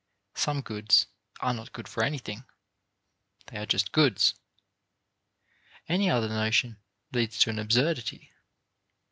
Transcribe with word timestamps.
Some 0.33 0.61
goods 0.61 1.05
are 1.41 1.53
not 1.53 1.73
good 1.73 1.87
for 1.87 2.01
anything; 2.01 2.43
they 3.45 3.59
are 3.59 3.67
just 3.67 3.91
goods. 3.91 4.33
Any 5.87 6.09
other 6.09 6.27
notion 6.27 6.77
leads 7.11 7.37
to 7.41 7.51
an 7.51 7.59
absurdity. 7.59 8.31